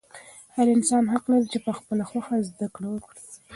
[0.55, 3.23] هر انسان حق لري چې په خپله خوښه زده کړه وکړي.